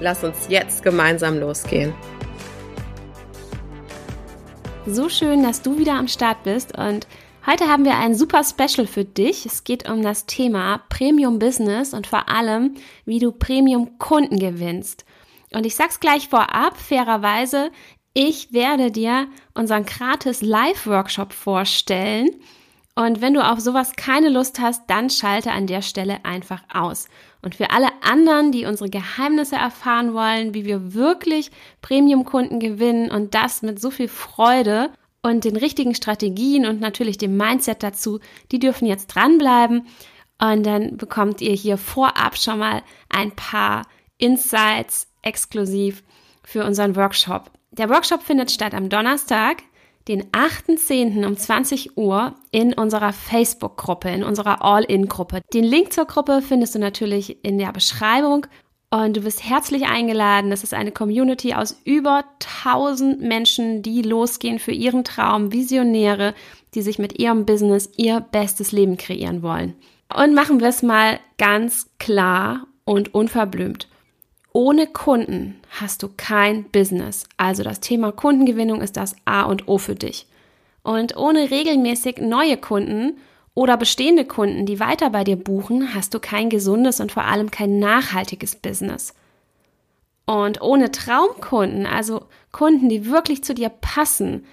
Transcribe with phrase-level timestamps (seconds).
[0.00, 1.92] Lass uns jetzt gemeinsam losgehen.
[4.86, 7.06] So schön, dass du wieder am Start bist und
[7.46, 9.44] heute haben wir ein super Special für dich.
[9.44, 15.04] Es geht um das Thema Premium Business und vor allem, wie du Premium Kunden gewinnst.
[15.52, 17.70] Und ich sag's gleich vorab, fairerweise,
[18.14, 22.30] ich werde dir unseren gratis Live-Workshop vorstellen.
[22.98, 27.08] Und wenn du auf sowas keine Lust hast, dann schalte an der Stelle einfach aus.
[27.42, 33.36] Und für alle anderen, die unsere Geheimnisse erfahren wollen, wie wir wirklich Premium-Kunden gewinnen und
[33.36, 34.90] das mit so viel Freude
[35.22, 38.18] und den richtigen Strategien und natürlich dem Mindset dazu,
[38.50, 39.86] die dürfen jetzt dranbleiben.
[40.40, 43.86] Und dann bekommt ihr hier vorab schon mal ein paar
[44.16, 46.02] Insights exklusiv
[46.42, 47.52] für unseren Workshop.
[47.70, 49.62] Der Workshop findet statt am Donnerstag,
[50.08, 51.26] den 8.10.
[51.26, 55.42] um 20 Uhr in unserer Facebook-Gruppe, in unserer All-In-Gruppe.
[55.52, 58.46] Den Link zur Gruppe findest du natürlich in der Beschreibung
[58.90, 60.50] und du bist herzlich eingeladen.
[60.50, 62.24] Das ist eine Community aus über
[62.64, 66.34] 1000 Menschen, die losgehen für ihren Traum, Visionäre,
[66.74, 69.74] die sich mit ihrem Business ihr bestes Leben kreieren wollen.
[70.14, 73.87] Und machen wir es mal ganz klar und unverblümt.
[74.58, 77.28] Ohne Kunden hast du kein Business.
[77.36, 80.26] Also das Thema Kundengewinnung ist das A und O für dich.
[80.82, 83.18] Und ohne regelmäßig neue Kunden
[83.54, 87.52] oder bestehende Kunden, die weiter bei dir buchen, hast du kein gesundes und vor allem
[87.52, 89.14] kein nachhaltiges Business.
[90.26, 94.44] Und ohne Traumkunden, also Kunden, die wirklich zu dir passen,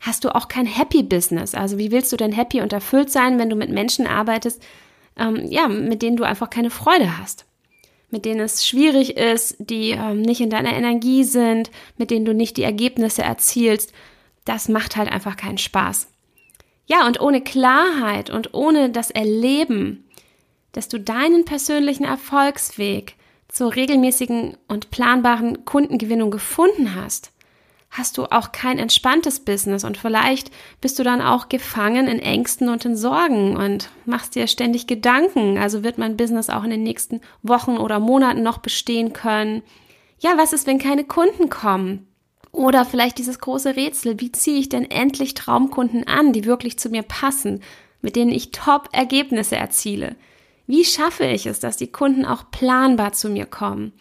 [0.00, 1.54] hast du auch kein Happy Business.
[1.54, 4.62] Also wie willst du denn happy und erfüllt sein, wenn du mit Menschen arbeitest,
[5.18, 7.44] ähm, ja, mit denen du einfach keine Freude hast?
[8.12, 12.34] Mit denen es schwierig ist, die ähm, nicht in deiner Energie sind, mit denen du
[12.34, 13.92] nicht die Ergebnisse erzielst,
[14.44, 16.08] das macht halt einfach keinen Spaß.
[16.86, 20.04] Ja, und ohne Klarheit und ohne das Erleben,
[20.72, 23.16] dass du deinen persönlichen Erfolgsweg
[23.48, 27.32] zur regelmäßigen und planbaren Kundengewinnung gefunden hast,
[27.92, 32.70] hast du auch kein entspanntes Business und vielleicht bist du dann auch gefangen in Ängsten
[32.70, 35.58] und in Sorgen und machst dir ständig Gedanken.
[35.58, 39.62] Also wird mein Business auch in den nächsten Wochen oder Monaten noch bestehen können?
[40.18, 42.08] Ja, was ist, wenn keine Kunden kommen?
[42.50, 46.88] Oder vielleicht dieses große Rätsel, wie ziehe ich denn endlich Traumkunden an, die wirklich zu
[46.88, 47.62] mir passen,
[48.00, 50.16] mit denen ich Top-Ergebnisse erziele?
[50.66, 53.92] Wie schaffe ich es, dass die Kunden auch planbar zu mir kommen?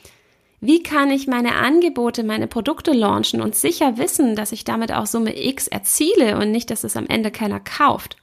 [0.63, 5.07] Wie kann ich meine Angebote, meine Produkte launchen und sicher wissen, dass ich damit auch
[5.07, 8.15] Summe X erziele und nicht, dass es am Ende keiner kauft?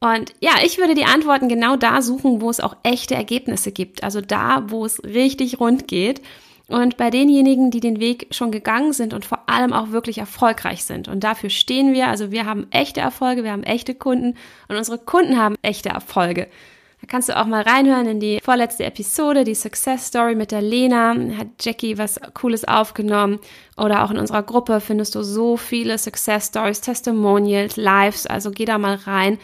[0.00, 4.02] Und ja, ich würde die Antworten genau da suchen, wo es auch echte Ergebnisse gibt.
[4.02, 6.22] Also da, wo es richtig rund geht.
[6.66, 10.84] Und bei denjenigen, die den Weg schon gegangen sind und vor allem auch wirklich erfolgreich
[10.84, 11.08] sind.
[11.08, 12.08] Und dafür stehen wir.
[12.08, 14.36] Also wir haben echte Erfolge, wir haben echte Kunden
[14.68, 16.48] und unsere Kunden haben echte Erfolge.
[17.04, 20.62] Da kannst du auch mal reinhören in die vorletzte Episode, die Success Story mit der
[20.62, 21.14] Lena.
[21.36, 23.40] Hat Jackie was Cooles aufgenommen.
[23.76, 28.26] Oder auch in unserer Gruppe findest du so viele Success Stories, Testimonials, Lives.
[28.26, 29.38] Also geh da mal rein.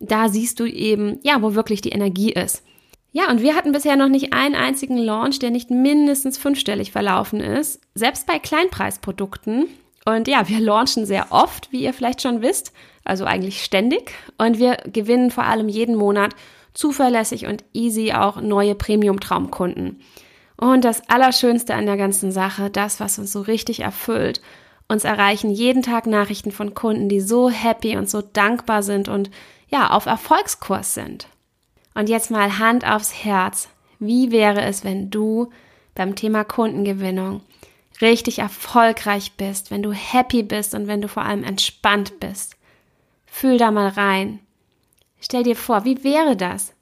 [0.00, 2.62] Da siehst du eben, ja, wo wirklich die Energie ist.
[3.12, 7.40] Ja, und wir hatten bisher noch nicht einen einzigen Launch, der nicht mindestens fünfstellig verlaufen
[7.40, 7.82] ist.
[7.94, 9.66] Selbst bei Kleinpreisprodukten.
[10.06, 12.72] Und ja, wir launchen sehr oft, wie ihr vielleicht schon wisst.
[13.04, 14.14] Also eigentlich ständig.
[14.38, 16.34] Und wir gewinnen vor allem jeden Monat
[16.74, 20.00] zuverlässig und easy auch neue Premium-Traumkunden.
[20.56, 24.40] Und das Allerschönste an der ganzen Sache, das, was uns so richtig erfüllt,
[24.88, 29.30] uns erreichen jeden Tag Nachrichten von Kunden, die so happy und so dankbar sind und
[29.68, 31.28] ja, auf Erfolgskurs sind.
[31.94, 33.68] Und jetzt mal Hand aufs Herz.
[33.98, 35.50] Wie wäre es, wenn du
[35.94, 37.40] beim Thema Kundengewinnung
[38.00, 42.56] richtig erfolgreich bist, wenn du happy bist und wenn du vor allem entspannt bist?
[43.26, 44.40] Fühl da mal rein.
[45.22, 46.74] Stell dir vor, wie wäre das?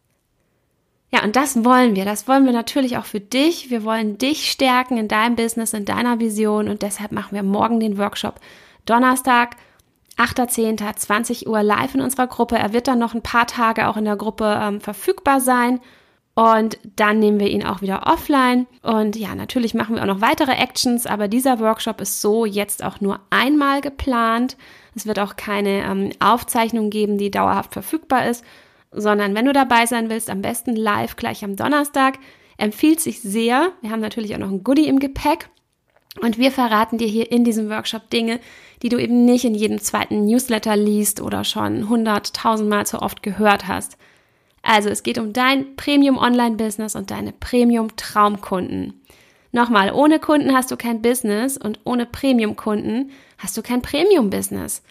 [1.13, 2.05] Ja, und das wollen wir.
[2.05, 3.71] Das wollen wir natürlich auch für dich.
[3.71, 7.81] Wir wollen dich stärken in deinem Business, in deiner Vision und deshalb machen wir morgen
[7.81, 8.41] den Workshop.
[8.87, 9.57] Donnerstag,
[10.17, 10.97] 8.10.
[10.97, 12.57] 20 Uhr live in unserer Gruppe.
[12.57, 15.81] Er wird dann noch ein paar Tage auch in der Gruppe ähm, verfügbar sein.
[16.35, 18.67] Und dann nehmen wir ihn auch wieder offline.
[18.83, 22.85] Und ja, natürlich machen wir auch noch weitere Actions, aber dieser Workshop ist so jetzt
[22.85, 24.57] auch nur einmal geplant.
[24.95, 28.45] Es wird auch keine ähm, Aufzeichnung geben, die dauerhaft verfügbar ist,
[28.91, 32.19] sondern wenn du dabei sein willst, am besten live gleich am Donnerstag.
[32.57, 33.73] Empfiehlt sich sehr.
[33.81, 35.49] Wir haben natürlich auch noch ein Goodie im Gepäck.
[36.21, 38.41] Und wir verraten dir hier in diesem Workshop Dinge,
[38.83, 43.69] die du eben nicht in jedem zweiten Newsletter liest oder schon hunderttausendmal so oft gehört
[43.69, 43.97] hast.
[44.63, 49.01] Also es geht um dein Premium Online Business und deine Premium Traumkunden.
[49.53, 54.31] Nochmal, ohne Kunden hast du kein Business und ohne Premium Kunden hast du kein Premium
[54.31, 54.83] Business.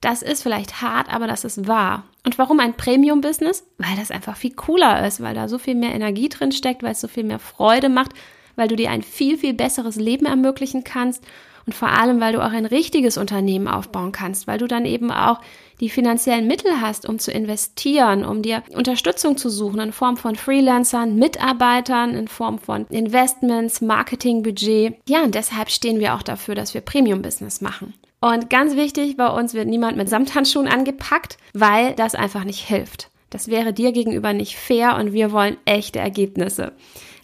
[0.00, 2.04] Das ist vielleicht hart, aber das ist wahr.
[2.24, 3.64] Und warum ein Premium Business?
[3.78, 6.92] Weil das einfach viel cooler ist, weil da so viel mehr Energie drin steckt, weil
[6.92, 8.12] es so viel mehr Freude macht,
[8.56, 11.24] weil du dir ein viel, viel besseres Leben ermöglichen kannst
[11.66, 15.10] und vor allem, weil du auch ein richtiges Unternehmen aufbauen kannst, weil du dann eben
[15.10, 15.40] auch
[15.80, 20.36] die finanziellen Mittel hast, um zu investieren, um dir Unterstützung zu suchen in Form von
[20.36, 24.94] Freelancern, Mitarbeitern, in Form von Investments, Marketingbudget.
[25.08, 27.94] Ja, und deshalb stehen wir auch dafür, dass wir Premium-Business machen.
[28.20, 33.10] Und ganz wichtig, bei uns wird niemand mit Samthandschuhen angepackt, weil das einfach nicht hilft.
[33.28, 36.72] Das wäre dir gegenüber nicht fair und wir wollen echte Ergebnisse.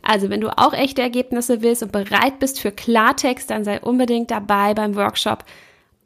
[0.02, 4.30] Also wenn du auch echte Ergebnisse willst und bereit bist für Klartext, dann sei unbedingt
[4.30, 5.44] dabei beim Workshop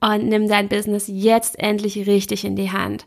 [0.00, 3.04] und nimm dein Business jetzt endlich richtig in die Hand.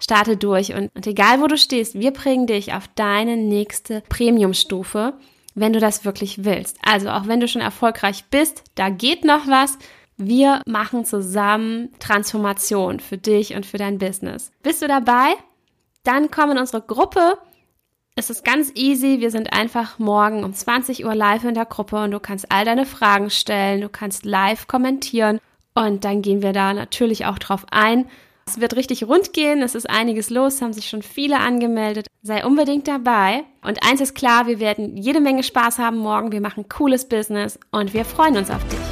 [0.00, 5.14] Starte durch und, und egal wo du stehst, wir bringen dich auf deine nächste Premiumstufe,
[5.54, 6.78] wenn du das wirklich willst.
[6.82, 9.76] Also auch wenn du schon erfolgreich bist, da geht noch was.
[10.16, 14.52] Wir machen zusammen Transformation für dich und für dein Business.
[14.62, 15.34] Bist du dabei?
[16.04, 17.38] Dann komm in unsere Gruppe
[18.18, 19.20] es ist ganz easy.
[19.20, 22.64] Wir sind einfach morgen um 20 Uhr live in der Gruppe und du kannst all
[22.64, 25.38] deine Fragen stellen, du kannst live kommentieren
[25.74, 28.06] und dann gehen wir da natürlich auch drauf ein.
[28.44, 32.08] Es wird richtig rund gehen, es ist einiges los, haben sich schon viele angemeldet.
[32.22, 33.44] Sei unbedingt dabei.
[33.62, 36.32] Und eins ist klar, wir werden jede Menge Spaß haben morgen.
[36.32, 38.87] Wir machen cooles Business und wir freuen uns auf dich.